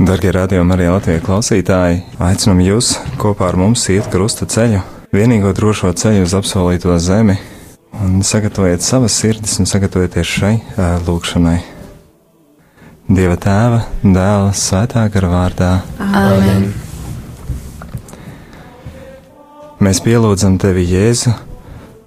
[0.00, 4.80] Darbie radījumi, arī Latvijas klausītāji, aicinām jūs kopā ar mums iet krusta ceļu,
[5.12, 7.36] vienīgo drošo ceļu uz apsolīto zemi,
[8.00, 10.54] un sagatavojiet savas sirdis un sagatavieties šai
[11.04, 11.58] lūkšanai.
[13.12, 15.70] Dieva tēva, dēla, svētā gara vārdā.
[16.00, 16.70] Āmen.
[19.84, 21.36] Mēs pielūdzam tevi, Jēzu,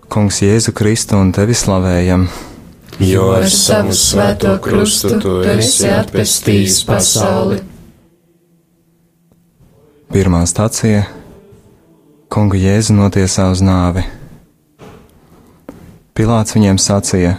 [0.09, 2.25] Kungs, Jēzu Kristu un tevi slavējam.
[2.99, 7.61] Jo ar savu svēto krustu tu esi atpestījis pasauli.
[10.11, 11.05] Pirmā stācija-
[12.33, 14.03] Kungu Jēzu notiesā uz nāvi.
[16.13, 17.37] Pilāts viņiem sacīja: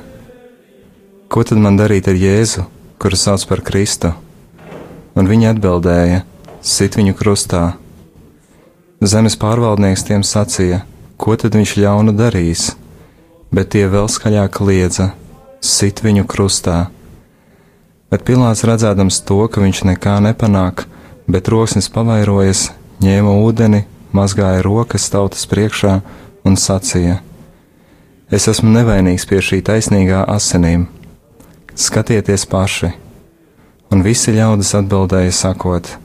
[1.28, 2.64] Ko tad man darīt ar Jēzu,
[2.98, 4.14] kuru sauc par Kristu?
[5.14, 6.24] Un viņi atbildēja:
[6.62, 7.74] Sit viņu krustā.
[9.04, 10.84] Zemes pārvaldnieks tiem sacīja:
[11.18, 12.70] Ko tad viņš ļaunu darīs?
[13.52, 15.12] Bet tie vēl skaļāk liedza:
[15.60, 16.88] Sit viņu krustā.
[18.10, 20.86] Bet Pilāts redzēdams to, ka viņš nekā nepanāk,
[21.30, 22.70] bet roksnis pavairojas,
[23.04, 23.84] ņēma ūdeni,
[24.16, 26.00] mazgāja rokas tautas priekšā
[26.48, 27.20] un sacīja:
[28.30, 30.88] Es esmu nevainīgs pie šī taisnīgā asinīm.
[31.74, 32.92] Skatieties paši!
[33.90, 35.96] Un visi ļaudis atbildēja, sakot: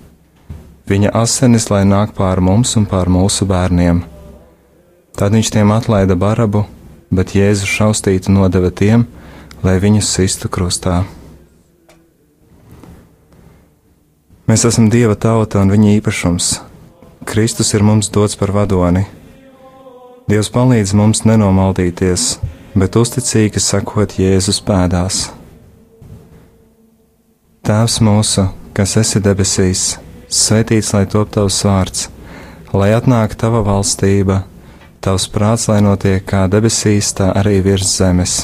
[0.89, 4.03] Viņa asinis lai nāk pār mums un pār mūsu bērniem.
[5.15, 6.65] Tad viņš tiem atlaida barabu,
[7.09, 9.05] bet Jēzu šaustītu nodeva tiem,
[9.65, 11.01] lai viņus sistu krustā.
[14.45, 16.49] Mēs esam Dieva tauta un viņa īpašums.
[17.25, 19.07] Kristus ir mums dots par vadoni.
[20.29, 22.27] Dievs palīdz mums nenomaldīties,
[22.77, 25.31] bet uzticīgi sakot Jēzus pēdās.
[27.65, 28.45] Tēvs mūsu,
[28.77, 29.95] kas esi debesīs,
[30.29, 32.09] svētīts lai top tavs vārds,
[32.73, 34.43] lai atnāk tava valstība,
[35.01, 38.43] tavs prāts, lai notiek kā debesīs, tā arī virs zemes.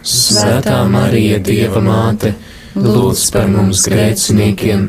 [0.00, 2.32] Svētā Marija, Dieva māte,
[2.72, 4.86] lūdz par mums grēciniekiem,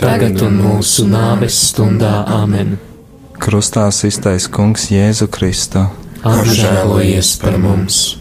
[0.00, 2.78] tagad un mūsu nāves stundā amen.
[3.36, 5.84] Krustā iztais Kungs Jēzu Kristu.
[6.24, 8.16] Apžēlojies par mums!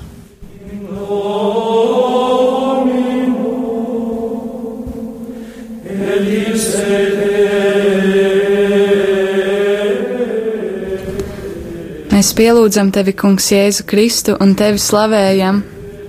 [12.16, 15.64] Mēs pielūdzam tevi, Kungs, Jēzu Kristu un tevi slavējam.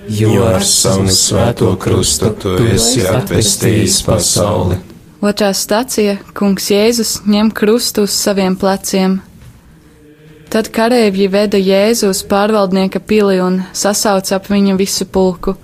[0.09, 4.77] Jo ar savu svēto krustu tu esi atvestījis pasauli.
[5.19, 9.19] Otrā stacija- Kungs Jēzus ņem krustu uz saviem pleciem.
[10.49, 15.55] Tad kareivji veda Jēzu uz pārvaldnieka pili un sasauca ap viņu visu pulku,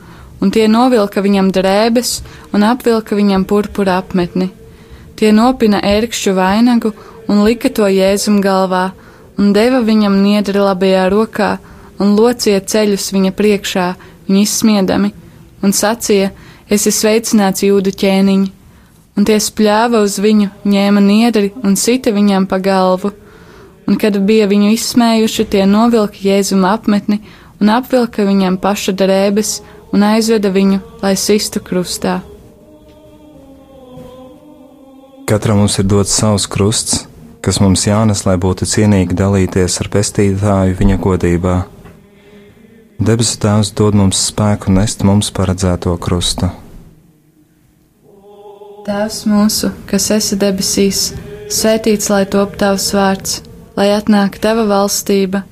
[0.42, 2.22] un tie novilka viņam drēbes
[2.54, 4.52] un apvilka viņam purpura apmetni.
[5.16, 6.94] Tie nopina ērkšķu vainagu
[7.30, 8.92] un lika to Jēzum galvā,
[9.38, 11.58] un deva viņam niedri labajā rokā,
[12.00, 13.96] un locīja ceļus viņa priekšā,
[14.28, 15.14] viņu izsmiedami,
[15.64, 16.32] un sacīja:
[16.70, 18.52] Es esmu sveicināts jūdu ķēniņš,
[19.18, 23.12] un tie spļāva uz viņu, ņēma niedri un sita viņam pa galvu,
[23.88, 27.20] un kad bija viņu izsmējuši, tie novilka Jēzuma apmetni
[27.62, 29.58] un apvilka viņam paša drēbes
[29.94, 32.22] un aizveda viņu, lai sistu krustā.
[35.30, 37.06] Katram mums ir dots savs krusts,
[37.44, 41.56] kas mums jānes, lai būtu cienīgi dalīties ar pestītāju viņa godībā.
[43.04, 46.48] Debesu Tēvs dod mums spēku nest mums paredzēto krustu.
[48.86, 51.02] Tēvs mūsu, kas esi debesīs,
[51.52, 53.42] svētīts lai top tavs vārds,
[53.76, 55.44] lai atnāk tava valstība,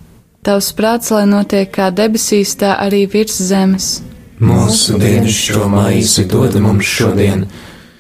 [0.47, 3.91] tavs prāts, lai notiek kā debesīs, tā arī virs zemes.
[4.39, 7.47] Mūsu dienascho maizi dod mums šodien,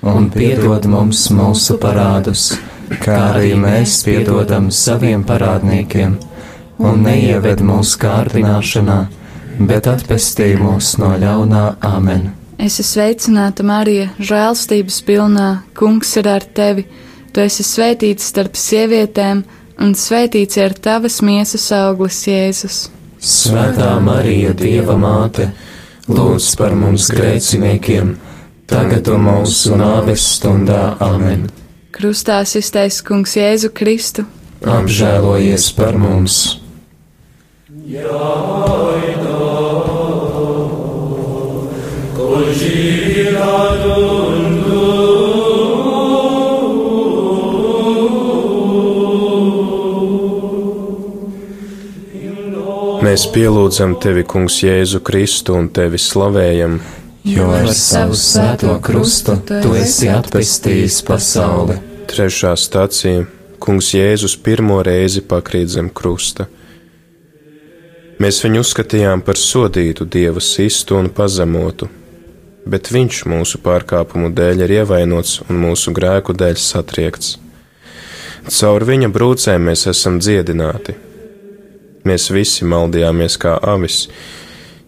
[0.07, 2.53] un piedod mums mūsu parādus,
[3.03, 6.21] kā arī mēs piedodam saviem parādniekiem,
[6.79, 9.01] un neieved mūsu kārdināšanā,
[9.69, 12.29] bet atpestī mūs no ļaunā amen.
[12.61, 16.85] Es esmu sveicināta, Marija, žēlstības pilnā, Kungs ir ar tevi.
[17.33, 19.41] Tu esi svētīts starp sievietēm,
[19.81, 22.83] un svētīts ir tavas miesas auglis, Jēzus.
[23.17, 25.49] Svētā Marija, Dieva māte,
[26.11, 28.15] lūdz par mums grēciniekiem,
[28.69, 31.47] tagad un mūsu nāves stundā amen.
[31.97, 34.29] Krustā iztais Kungs Jēzu Kristu.
[34.61, 36.43] Apžēlojies par mums!
[37.91, 39.40] Col
[53.01, 56.79] Mēs pielūdzam tevi, Kungs, Jēzu Kristu un tevi slavējam.
[57.27, 61.77] Jo ar savu svēto krustu tu esi atpestījis pasauli.
[62.11, 63.23] Trešā stācija-
[63.63, 66.47] Kungs Jēzus pirmo reizi pakrīt zem krusta.
[68.19, 72.00] Mēs viņu uzskatījām par sodītu, Dieva sistu un pazemotu
[72.65, 77.37] bet viņš mūsu pārkāpumu dēļ ir ievainots un mūsu grēku dēļ satriekts.
[78.49, 80.95] Caur viņa brūcēm mēs esam dziedināti.
[82.07, 84.07] Mēs visi maldījāmies kā avis,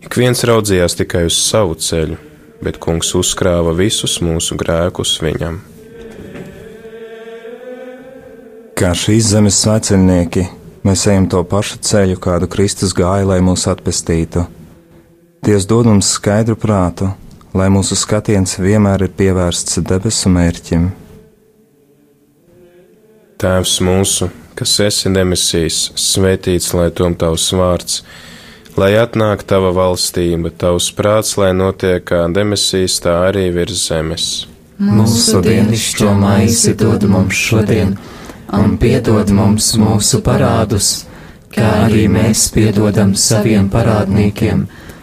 [0.01, 2.17] ik viens raudzījās tikai uz savu ceļu,
[2.65, 5.61] bet kungs uzkrāva visus mūsu grēkus viņam.
[8.73, 10.47] Kā šīs zemes sveceļnieki,
[10.87, 14.47] mēs ejam to pašu ceļu, kādu Kristus gāja, lai mūs atpestītu.
[15.45, 17.11] Dievs dod mums skaidru prātu,
[17.53, 20.89] lai mūsu skatiens vienmēr ir pievērsts debesu mērķim.
[23.43, 27.99] Tēvs mūsu, kas esi demisijas, svētīts lai tom tavs vārds,
[28.79, 34.27] lai atnāk tava valstība, tavs prāts, lai notiek kā demisijas, tā arī virs zemes.
[34.83, 37.93] Mūsu dienascho maizi dod mums šodien,
[38.53, 41.03] un piedod mums mūsu parādus,
[41.53, 44.65] kā arī mēs piedodam saviem parādniekiem,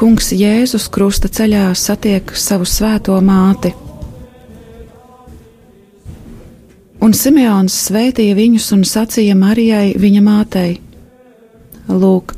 [0.00, 3.68] Kungs Jēzus krusta ceļā satiek savu svēto māti.
[7.04, 10.78] Un Simeons svētīja viņus un sacīja Marijai, viņa mātei:
[11.92, 12.32] Lūk,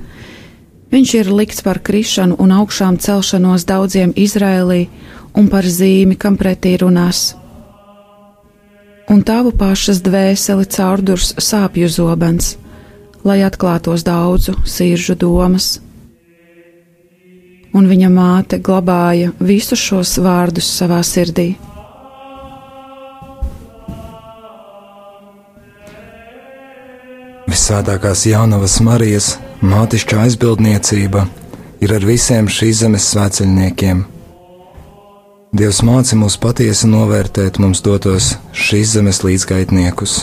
[0.91, 4.81] viņš ir likts par krišanu un augšām celšanos daudziem Izrēlī
[5.39, 7.37] un par zīmi, kam pretī runās.
[9.07, 12.57] Un tavu pašas dvēseli caurdurs sāpju zobens,
[13.23, 15.77] lai atklātos daudzu siržu domas.
[17.73, 21.55] Un viņa māte glabāja visus šos vārdus savā sirdī.
[27.53, 31.27] Visvētākās jaunavas Marijas mātišķa aizbildniecība
[31.85, 34.05] ir ar visiem šīs zemes svēceļniekiem.
[35.53, 40.23] Dievs māci mūs patiesi novērtēt mums dotos šīs zemes līdzgaitniekus.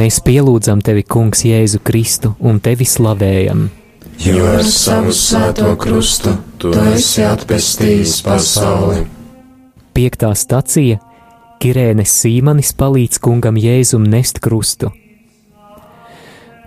[0.00, 3.66] Mēs pielūdzam tevi, Kungs, Jēzu Kristu un tevi slavējam.
[4.24, 9.02] Jo ar savu svēto krustu tu esi atpestījis pasauli.
[9.92, 10.96] Piektā stacija-
[11.60, 14.88] Kirēnes Sīmanis palīdz kungam Jēzum nest krustu.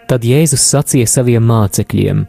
[0.07, 2.27] Tad Jēzus sacīja saviem mācekļiem: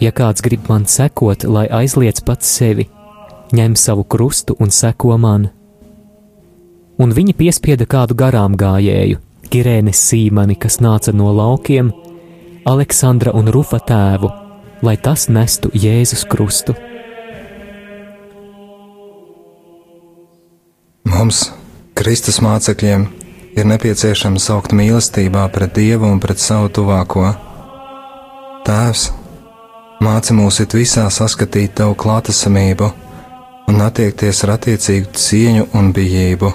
[0.00, 2.88] Ja kāds grib man sekot, lai aizliec pats sevi,
[3.52, 5.50] ņem savu krustu un seko man.
[6.98, 9.18] Un viņi piespieda kādu garām gājēju,
[9.50, 11.90] Kirēnes Sīmani, kas nāca no laukiem,
[12.70, 14.30] Aleksandra un Rufa tēvu,
[14.86, 16.76] lai tas nestu Jēzus krustu.
[21.10, 21.48] Mums,
[21.98, 23.08] Kristus mācekļiem,
[23.58, 27.26] ir nepieciešams augt mīlestībā pret Dievu un pret savu tuvāko.
[28.70, 29.08] Tēvs,
[30.06, 32.94] māci mūs it visā saskatīt Tavu klātesamību
[33.70, 36.54] un attiekties ar attiecīgu cieņu un bijību.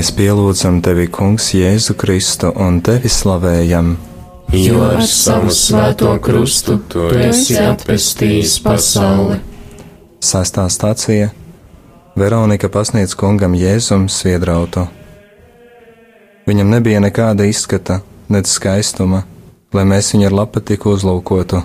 [0.00, 3.90] Mēs pielūdzam tevi, Kungs, Jēzu Kristu un tevi slavējam.
[4.56, 9.36] Jo ar savu svēto krustu tu esi atpestījis pasauli.
[10.24, 11.28] Sestā stācija
[12.16, 14.86] Veronika pasniedz kungam Jēzum sviedrautu.
[16.48, 18.00] Viņam nebija nekāda izskata,
[18.32, 19.26] nedz skaistuma,
[19.76, 21.60] lai mēs viņu ar lapatiku uzlūkotu.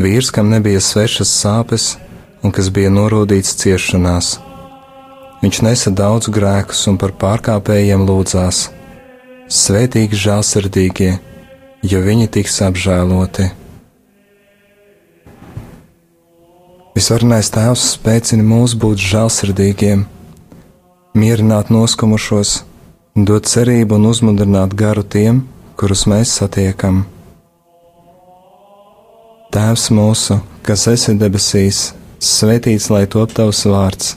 [0.00, 1.98] Vīrs, kam nebija svešas sāpes
[2.40, 4.38] un kas bija norūdīts ciešanās.
[5.38, 8.64] Viņš nesa daudz grēkus un par pārkāpējiem lūdzās.
[9.48, 11.12] Svētīgi žēlsirdīgie,
[11.86, 13.46] jo viņi tiks apžēloti.
[16.98, 20.02] Visvarenais Tēvs spēcina mūs būt žēlsirdīgiem,
[21.14, 22.64] mierināt noskumušos,
[23.14, 25.44] dot cerību un uzmundrināt garu tiem,
[25.78, 27.04] kurus mēs satiekam.
[29.54, 34.16] Tēvs mūsu, kas esi debesīs, svētīts lai top tavs vārds,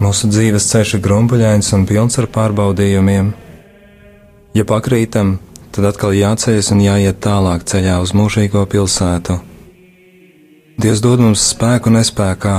[0.00, 3.34] Mūsu dzīves ceļš ir grumbuļains un pilns ar pārbaudījumiem.
[4.56, 5.34] Ja pakrītam,
[5.76, 9.36] tad atkal jāceļas un jāiet tālāk ceļā uz mūžīgo pilsētu.
[10.80, 12.54] Dievs dod mums spēku nespējā,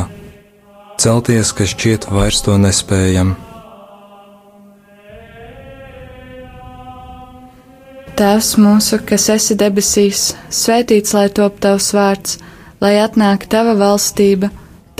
[1.02, 3.34] celties, ka šķiet vairs to nespējam.
[8.22, 12.38] Tēvs mūsu, kas esi debesīs, svētīts lai top tavs vārds,
[12.84, 14.52] lai atnāk tava valstība,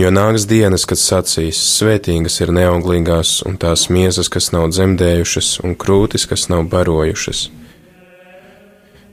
[0.00, 5.74] Jo nāks dienas, kad sacīs: Svētīgas ir neauglīgās, un tās miesas, kas nav dzemdējušas, un
[5.76, 7.42] krūtis, kas nav barojušas.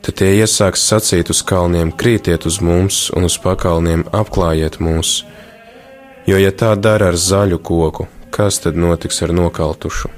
[0.06, 5.26] Tad tie iesāks sacīt uz kalniem: Krītiet uz mums, un uz pakalniem apklājiet mūs.
[6.30, 10.14] Jo, ja tā dara ar zaļu koku, kas tad notiks ar nokaltušu?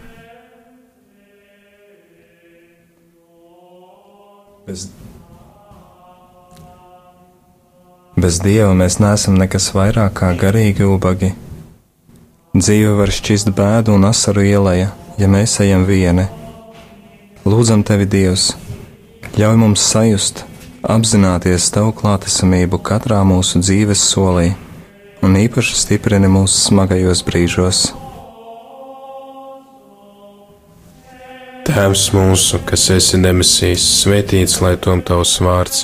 [4.70, 4.86] Bez,
[8.24, 11.34] bez dieva mēs neesam nekas vairāk kā garīgi ubagi.
[12.56, 14.90] Dzīve var šķist bēdu un asaru ielēja,
[15.22, 16.26] ja mēs ejam vieni.
[17.46, 18.52] Lūdzam tevi, Dievs,
[19.38, 20.44] ļauj mums sajust,
[20.84, 24.52] apzināties tavu klātesamību katrā mūsu dzīves solī
[25.26, 27.82] un īpaši stiprini mūsu smagajos brīžos.
[31.70, 35.84] Tēvs mūsu, kas esi debesīs, svētīts lai tom tavs vārds,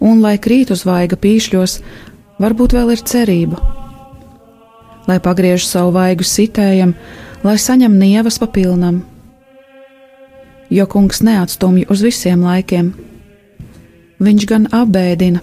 [0.00, 1.78] un lai krīt uz vaiga pīšļos,
[2.40, 3.60] varbūt vēl ir cerība,
[5.08, 6.94] lai pagriež savu vaigu sitējam,
[7.44, 9.02] lai saņem nievas papilnam,
[10.70, 12.92] jo kungs neatstumj uz visiem laikiem.
[14.20, 15.40] Viņš gan apbēdina,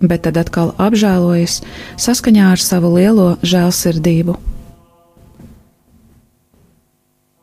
[0.00, 1.60] bet tad atkal apžēlojas
[2.00, 4.36] saskaņā ar savu lielo žēlsirdību.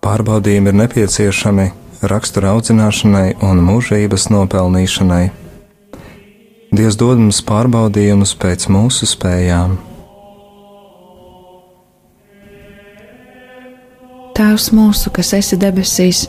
[0.03, 1.69] Pārbaudījumi ir nepieciešami
[2.11, 5.42] rakstura audzināšanai un mūžības nopelnīšanai.
[6.73, 9.75] Dievs dod mums pārbaudījumus pēc mūsu spējām.
[14.33, 16.23] Tēvs mūsu, kas esi debesīs,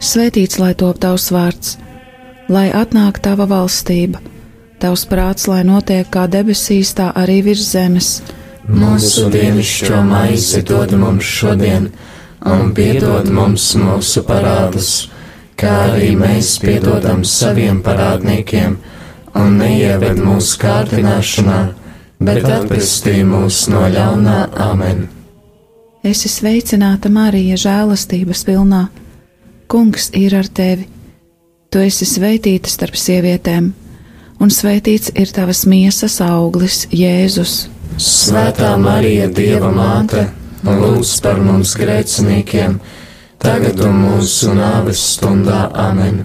[0.00, 1.74] svētīts lai top tavs vārds,
[2.48, 4.22] lai atnāk tava valstība,
[4.80, 8.08] tavs prāts, lai notiek kā debesīs, tā arī virs zemes.
[8.72, 11.90] Mūsu dienascho maizi dod mums šodien,
[12.48, 15.10] un piedod mums mūsu parādus,
[15.60, 18.80] kā arī mēs piedodam saviem parādniekiem,
[19.38, 21.58] un neieved mūsu kārdināšanā,
[22.22, 24.38] bet atpestī mūs no ļaunā
[24.70, 25.06] amen.
[26.02, 28.88] Esi sveicināta, Marija, žēlastības pilnā.
[29.70, 30.88] Kungs ir ar tevi.
[31.72, 33.70] Tu esi svētīta starp sievietēm,
[34.42, 37.70] un svētīts ir tavas miesas auglis, Jēzus.
[38.02, 40.26] Svētā Marija, Dieva māte,
[40.66, 42.76] lūdz par mums grēciniekiem,
[43.40, 46.24] tagad un mūsu nāves stundā amen.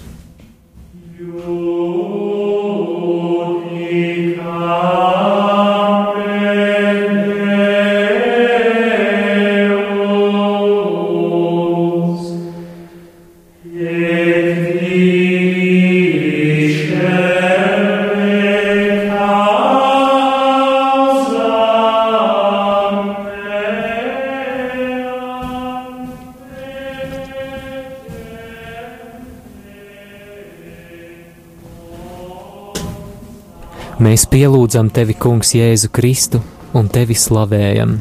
[34.01, 36.39] Mēs pielūdzam tevi, Kungs, Jēzu Kristu
[36.73, 37.99] un tevi slavējam.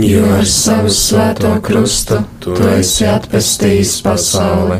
[0.00, 4.78] Jo ar savu svēto krustu tu esi atpestījis pasauli.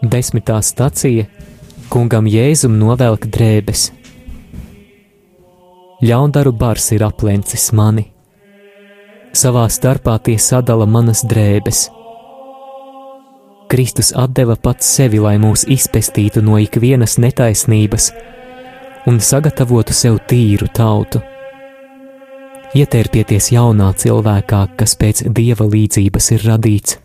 [0.00, 1.26] Desmitā stacija
[1.92, 3.90] Kungam Jēzum novelk drēbes.
[6.00, 8.08] Ļaundaru bars ir aplencis mani.
[9.36, 11.90] Savā starpā tie sadala manas drēbes.
[13.68, 18.14] Kristus deva pats sevi, lai mūs izpestītu no ikvienas netaisnības
[19.06, 21.22] un sagatavotu sev tīru tautu.
[22.72, 26.98] Ietērpieties jaunā cilvēkā, kas pēc dieva līdzības ir radīts.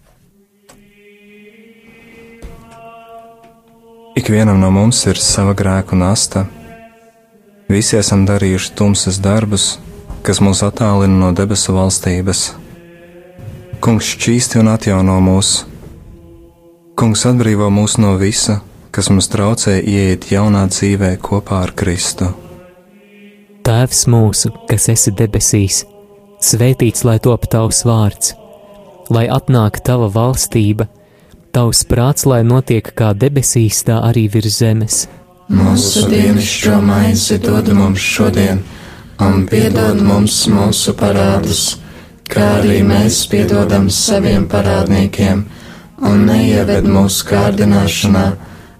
[4.17, 6.45] Ikvienam no mums ir sava grēku nasta.
[7.69, 9.75] Visi esam darījuši tumsas darbus,
[10.23, 12.47] kas mūs attālina no debesu valstības.
[13.83, 15.51] Kungs šķīsti un atjauno mūs.
[16.97, 18.61] Kungs atbrīvo mūs no visa,
[18.97, 22.31] kas mums traucē ieiet jaunā dzīvē kopā ar Kristu.
[23.67, 25.83] Tēvs mūsu, kas esi debesīs,
[26.41, 28.31] svētīts lai top tavs vārds,
[29.13, 30.87] lai atnāk tava valstība,
[31.53, 34.97] tavs prāts, lai notiek kā debesīs, tā arī virs zemes.
[35.53, 38.65] Mūsu dienascho maizi dod mums šodien,
[39.21, 41.67] un piedod mums mūsu parādus,
[42.25, 45.45] kā arī mēs piedodam saviem parādniekiem,
[46.01, 48.27] un neieved mūsu kārdināšanā,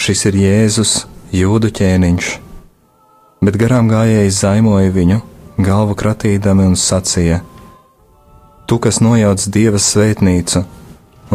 [0.00, 0.90] Šis ir Jēzus,
[1.36, 2.28] jūdu ķēniņš.
[3.44, 5.18] Bet garām gājēji zaimoja viņu,
[5.60, 7.42] galvu kratīdami un sacīja:
[8.64, 10.62] Tu, kas nojauc dieva svētnīcu,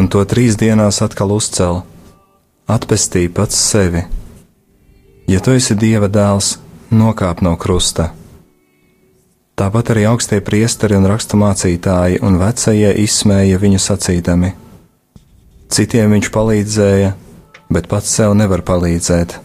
[0.01, 1.83] un to trīs dienās atkal uzcēla,
[2.65, 4.01] atpestī pats sevi.
[5.29, 6.55] Ja tu esi dieva dēls,
[6.89, 8.15] nokāp no krusta.
[9.61, 14.51] Tāpat arī augstie priesteri un raksturmācītāji un vecie izsmēja viņu sacīdami.
[15.69, 17.13] Citiem viņš palīdzēja,
[17.69, 19.39] bet pats sev nevar palīdzēt.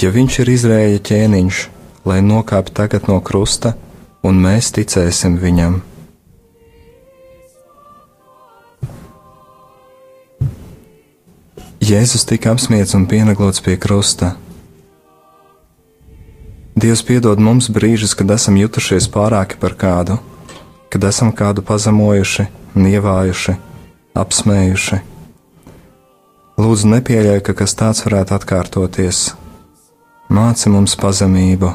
[0.00, 1.60] Ja viņš ir Izrēļa ķēniņš,
[2.06, 3.74] lai nokāptu tagad no krusta,
[4.22, 5.80] un mēs ticēsim viņam.
[11.80, 14.36] Jēzus tika apspiesti un pienaglots pie krusta.
[16.78, 20.20] Dievs piedod mums brīžus, kad esam jutušies pārāki par kādu,
[20.92, 22.46] kad esam kādu pazemojuši,
[22.78, 23.56] nievājuši,
[24.22, 25.00] apsmējuši.
[26.60, 29.18] Lūdzu, nepieļauj, ka kas tāds varētu atkārtoties.
[30.28, 31.70] Māci mums pazemību.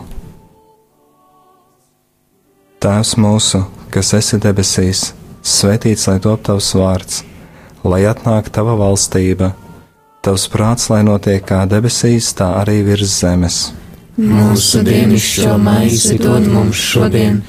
[2.84, 5.08] Tēvs mūsu, kas esi debesīs,
[5.42, 7.24] svētīts lai top tavs vārds,
[7.82, 9.56] lai atnāk tava valstība,
[10.22, 13.58] tavs prāts, lai notiek kā debesīs, tā arī virs zemes.
[14.22, 17.40] Mūsu dienascho maizi dod mums šodien,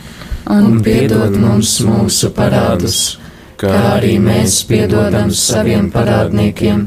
[0.57, 3.19] un piedod mums mūsu parādus,
[3.61, 6.87] kā arī mēs piedodam saviem parādniekiem,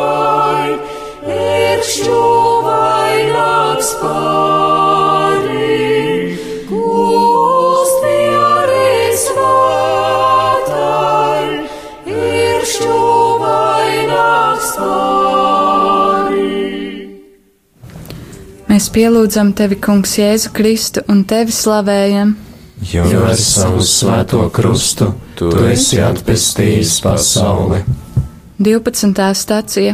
[1.37, 2.21] irkšķu
[2.67, 4.28] vaināks pārī,
[18.89, 22.31] Mēs pielūdzam tevi, Kungs, Jēzu Kristu un tevi slavējam.
[22.89, 27.83] Jo ar savu svēto krustu tu esi atpestījis pasauli.
[28.57, 29.27] 12.
[29.37, 29.93] stācija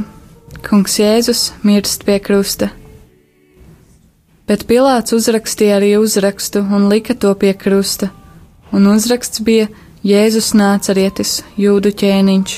[0.63, 2.69] Kungs Jēzus mirst pie krusta.
[4.47, 8.13] Bet Pilārs uzrakstīja arī uzrakstu un lika to pie krusta,
[8.71, 9.67] un uzraksts bija
[10.07, 12.55] Jēzus nācarietis, jūdu ķēniņš.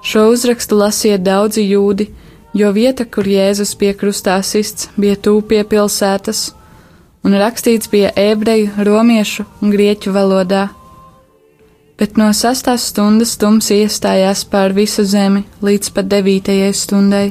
[0.00, 2.08] Šo uzrakstu lasīja daudzi jūdi,
[2.54, 6.50] jo vieta, kur Jēzus pie krustā sists, bija tūp pie pilsētas,
[7.24, 10.68] un rakstīts bija ebreju, romiešu un grieķu valodā.
[11.98, 17.26] Bet no sastās stundas tums iestājās pār visu zemi līdz pat devītajai stundai.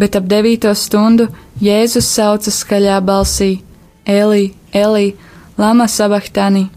[0.00, 1.28] Bet ap devīto stundu
[1.60, 3.60] Jēzus sauca skaļā balsī:
[4.08, 5.12] Elī, Elī,
[5.60, 6.70] lama sabahtani,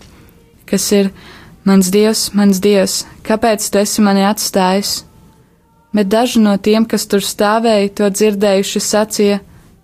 [0.67, 1.09] kas ir
[1.63, 5.01] mans dievs, mans dievs, kāpēc tu esi mani atstājis?
[5.93, 9.39] Bet daži no tiem, kas tur stāvēja, to dzirdējuši, sacīja: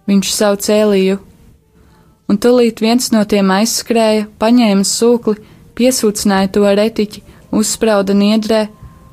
[0.09, 1.19] Viņš sauc Eliju.
[2.29, 5.37] Un tūlīt viens no tiem aizskrēja, paņēma sūkli,
[5.77, 7.21] piesūcināja to retiķi,
[7.53, 8.67] uzsprauda niedrē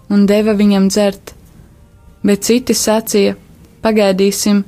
[0.09, 1.35] un deva viņam dzert.
[2.25, 3.37] Bet citi sacīja:
[3.85, 4.65] Pagaidīsim,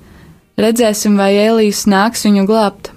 [0.61, 2.93] redzēsim, vai Elijas nāks viņu glābt.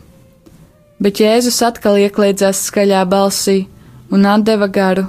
[1.02, 3.64] Bet Jēzus atkal iekļēdzās skaļā balsī
[4.12, 5.08] un atdeva garu.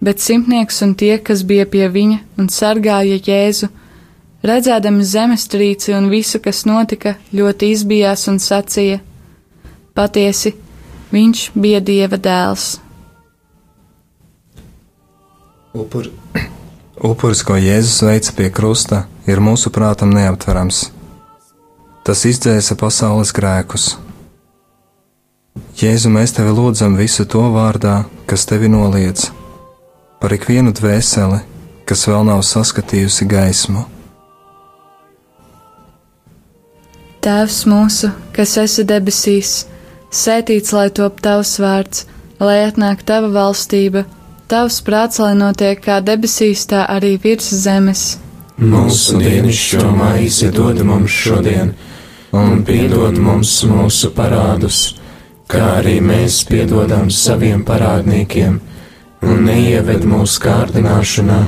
[0.00, 3.70] Bet simtnieks un tie, kas bija pie viņa un sargāja Jēzu,
[4.46, 9.00] redzēdami zemestrīci un visu, kas notika, ļoti izbijās un sacīja:
[9.96, 10.52] Patiesi,
[11.12, 12.74] viņš bija Dieva dēls.
[15.76, 16.10] Upur,
[17.00, 20.90] upuris, ko Jēzus veica pie krusta, ir mūsu prātam neaptverams.
[22.06, 23.96] Tas izdzēsa pasaules grēkus.
[25.76, 29.30] Jēzu, mēs tevi lūdzam visu to vārdā, kas tevi noliedz,
[30.20, 31.42] par ikvienu dvēseli,
[31.86, 33.84] kas vēl nav saskatījusi gaismu.
[37.26, 39.54] Tēvs mūsu, kas esi debesīs,
[40.14, 42.04] sētīts lai top tavs vārds,
[42.38, 44.04] lai atnāk tava valstība,
[44.50, 48.04] tavs prāts, lai notiek kā debesīs, tā arī virs zemes.
[48.62, 51.74] Mūsu dienascho maizi dod mums šodien,
[52.32, 54.94] un piedod mums mūsu parādus,
[55.50, 58.60] kā arī mēs piedodam saviem parādniekiem,
[59.22, 61.38] un neieved mūsu kārdināšanā,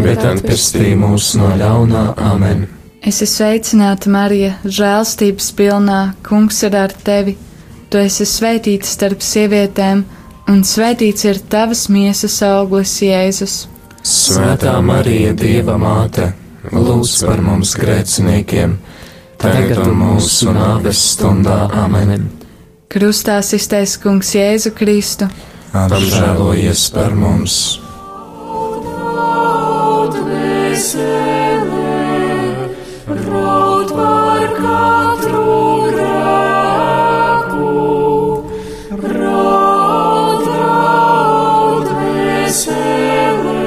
[0.00, 2.66] bet atpestī mūs no ļaunā amen.
[3.06, 7.36] Es esmu sveicināta, Marija, žēlstības pilnā, Kungs ir ar tevi.
[7.90, 10.02] Tu esi svētīta starp sievietēm,
[10.50, 13.54] un svētīts ir tavas miesas auglis, Jēzus.
[14.02, 16.32] Svētā Marija, Dieva māte,
[16.72, 18.74] lūdz par mums grēciniekiem,
[19.38, 22.26] tagad un mūsu nāves stundā amen.
[22.90, 25.30] Krustā iztais Kungs Jēzu Kristu.
[25.74, 27.80] Apžēlojies par mums!
[33.06, 35.42] Raud par katru
[35.94, 37.70] grēku,
[39.00, 43.64] raud, raud veselē,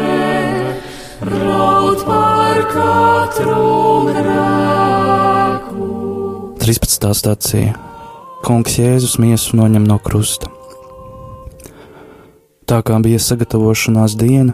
[1.34, 3.66] raud par katru
[4.12, 5.90] grēku.
[6.62, 7.12] 13.
[7.24, 7.74] stācija
[8.46, 10.59] Kungs Jēzus miesu noņem no krusta.
[12.70, 14.54] Tā kā bija sagatavošanās diena,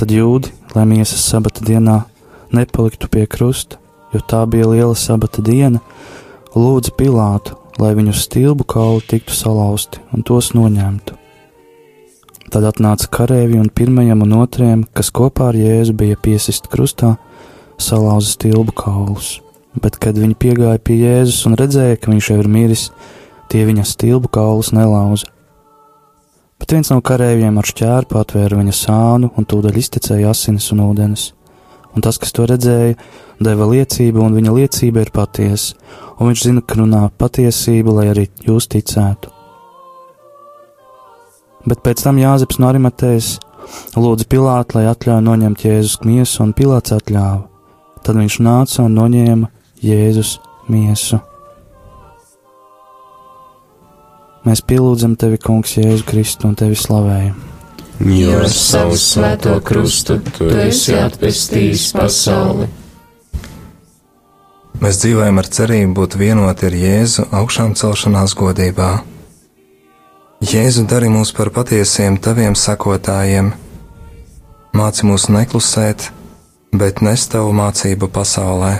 [0.00, 1.98] tad jūdi, lai miesas sabata dienā
[2.48, 3.76] nepaliktu pie krusta,
[4.14, 5.82] jo tā bija liela sabata diena,
[6.56, 11.18] lūdza Pilātu, lai viņu stilbu kauli tiktu salauzti un tos noņemtu.
[12.52, 17.14] Tad atnāca kareivi un pirmajam un otrajam, kas kopā ar Jēzu bija piesist krustā,
[17.76, 19.42] salauza stilbu kaulus.
[19.76, 22.88] Bet, kad viņi piegāja pie Jēzus un redzēja, ka viņš jau ir miris,
[23.52, 25.31] tie viņa stilbu kaulus nelauza.
[26.62, 31.24] Bet viens no kareiviem ar šķērpu atvēra viņa sānu un tūdaļ iztecēja asinis un ūdenis.
[31.90, 32.94] Un tas, kas to redzēja,
[33.42, 35.74] deva liecību, un viņa liecība ir patiesa,
[36.20, 39.32] un viņš zina, ka runā patiesību, lai arī jūs ticētu.
[41.66, 43.32] Bet pēc tam Jāzeps no Arimatēs
[43.98, 47.42] lūdza Pilātu, lai atļauj noņemt Jēzus miesu, un Pilāts atļāva.
[48.06, 49.50] Tad viņš nāca un noņēma
[49.82, 50.38] Jēzus
[50.70, 51.18] miesu.
[54.42, 57.36] Mēs pielūdzam tevi, Kungs, Jēzu Kristu un tevi slavējam.
[58.02, 62.66] Jo ar savu svēto krustu tu esi atpestījis pasauli.
[64.82, 68.90] Mēs dzīvojam ar cerību būt vienoti ar Jēzu augšām celšanās godībā.
[70.42, 73.52] Jēzu dari mūs par patiesiem taviem sakotājiem,
[74.74, 76.08] māci mūs neklusēt,
[76.74, 78.72] bet nes tavu mācību pasaulē.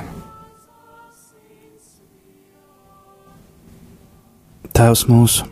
[4.75, 5.52] Tēvs mūsu,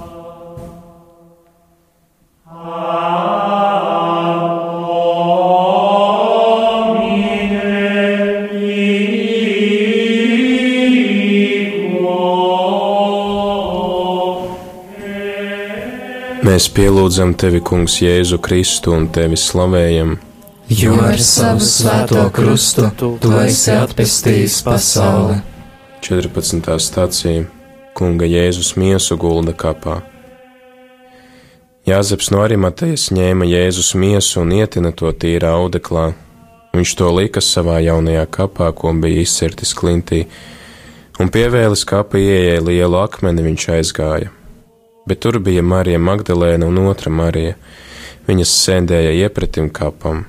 [16.41, 20.15] Mēs pielūdzam tevi, Kungs, Jēzu Kristu un tevi slavējam,
[20.71, 25.35] Jo ar savu svēto krustu tu esi atpestījis pasauli.
[26.01, 26.71] 14.
[26.79, 27.43] stācija
[27.93, 29.99] Kunga Jēzus miesu gulda kapā.
[31.85, 36.13] Jāzeps no Arimatejas ņēma Jēzus miesu un ietina to tīrā audeklā.
[36.73, 40.23] Viņš to lika savā jaunajā kapā, ko bija izcirtis klintī,
[41.19, 44.31] un pievēlis kapa ieejai lielu akmeni viņš aizgāja.
[45.07, 47.55] Bet tur bija Marija Magdalēna un otra Marija.
[48.27, 50.25] Viņas sēdēja iepretim kapam.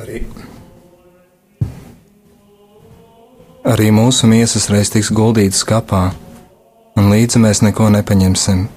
[0.00, 0.20] Arī,
[3.66, 6.12] arī mūsu miesas reiz tiks guldītas kapā,
[6.96, 8.68] un līdzi mēs neko nepaņemsim.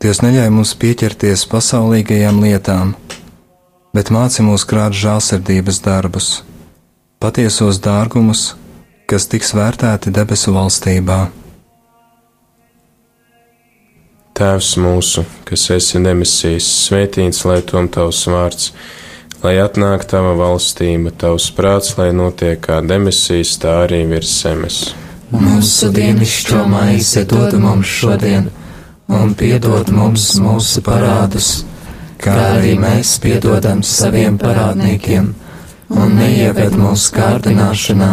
[0.00, 2.92] Dievs neļauj mums pieķerties pasaulīgajām lietām,
[3.96, 6.28] bet māci mūs krāt žēlsirdības darbus,
[7.20, 8.50] patiesos dārgumus,
[9.10, 11.18] kas tiks vērtēti debesu valstībā.
[14.38, 18.70] Tēvs mūsu, kas esi demisijas, svētīts lai tom tavs vārds,
[19.42, 24.78] lai atnāk tava valstība, tavs prāts, lai notiek kā demisijas, tā arī virs zemes.
[25.34, 28.48] Mūsu dienascho maizi dod mums šodien,
[29.10, 31.52] un piedod mums mūsu parādus,
[32.22, 35.30] kā arī mēs piedodam saviem parādniekiem,
[35.98, 38.12] un neieved mūsu kārdināšanā,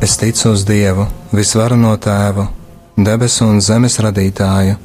[0.00, 1.04] Es ticu uz Dievu,
[1.36, 2.46] visvarano tēvu,
[2.96, 4.78] debesu un zemes radītāju,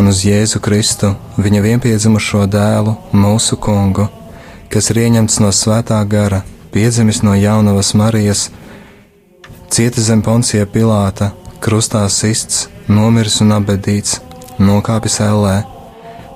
[0.00, 4.06] un uz Jēzu Kristu, viņa vienpiedzimušo dēlu, mūsu kungu,
[4.72, 6.40] kas ir ieņemts no svētā gara,
[6.72, 8.46] piedzimis no jaunavas Marijas,
[9.68, 14.22] cieta zem poncija Pilāta, krustā sists, nomiris un apbedīts,
[14.56, 15.56] nokāpis ellē,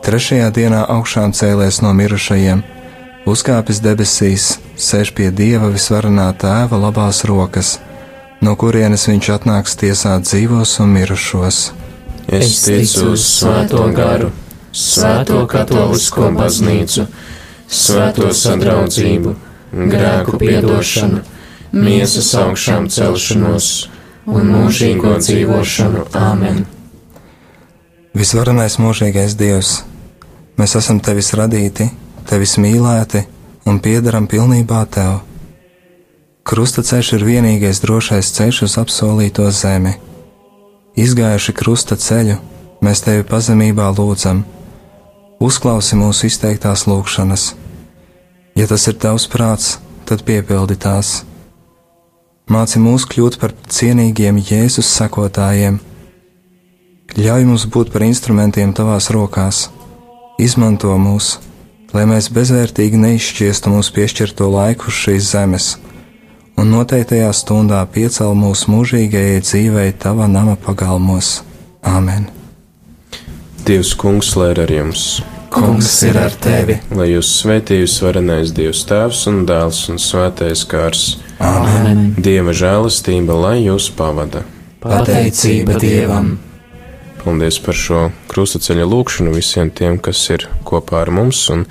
[0.04, 2.66] trešajā dienā augšām cēlies no mirušajiem,
[3.24, 7.78] uzkāpis debesīs, sēž pie Dieva visvarenā tēva labās rokas
[8.40, 11.60] no kurienes viņš atnāks tiesāt dzīvos un mirušos.
[12.30, 14.30] Es ticu uz Svēto garu,
[14.72, 17.06] Svēto katolisko baznīcu,
[17.68, 19.34] Svēto sadraudzību,
[19.72, 21.22] grēku piedošanu,
[21.72, 23.70] miesas augšām celšanos
[24.30, 26.06] un mūžīgo dzīvošanu.
[26.18, 26.64] Āmen!
[28.14, 29.80] Visvarenais mūžīgais Dievs,
[30.58, 31.86] mēs esam tevis radīti,
[32.26, 33.22] tevis mīlēti
[33.70, 35.20] un piedaram pilnībā tev.
[36.44, 39.92] Krusta ceļš ir vienīgais drošais ceļš uz apsolīto zemi.
[40.96, 42.38] Izgājuši krusta ceļu,
[42.80, 44.42] mēs tevi pazemībā lūdzam,
[45.40, 47.50] uzklausi mūsu izteiktās lūgšanas.
[48.56, 49.76] Ja tas ir tavs prāts,
[50.08, 51.20] tad piepildi tās.
[52.50, 55.78] Māci mūs kļūt par cienīgiem Jēzus sekotājiem,
[57.20, 59.68] ļauj mums būt par instrumentiem tavās rokās,
[60.40, 61.36] izmanto mūs,
[61.94, 65.70] lai mēs bezvērtīgi neizšķiestu mūsu piešķirto laiku uz šīs zemes,
[66.60, 71.40] un noteiktajā stundā piecel mūsu mūžīgajai dzīvei tava nama pagalmos.
[71.86, 72.28] Āmen!
[73.64, 75.04] Dievs, kungs, lai ir ar jums!
[75.50, 76.76] Kungs ir ar tevi!
[76.94, 81.06] Lai jūs svētījus varenais Dievs Tēvs un Dēls un Svētais Kārs!
[81.40, 82.12] Āmen!
[82.20, 84.44] Dieva žēlastība, lai jūs pavada!
[84.84, 86.36] Pateicība Dievam!
[87.20, 91.66] Paldies par šo krustaceļa lūkšanu visiem tiem, kas ir kopā ar mums, un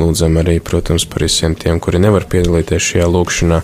[0.00, 3.62] lūdzam arī, protams, par visiem tiem, kuri nevar piedalīties šajā lūkšanā.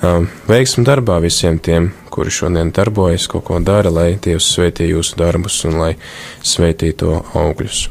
[0.00, 5.20] Um, Veiksmu darbā visiem tiem, kuri šodien darbojas, kaut ko dara, lai Dievs svētī jūsu
[5.20, 5.94] darbus un lai
[6.40, 7.88] svētī to augļus.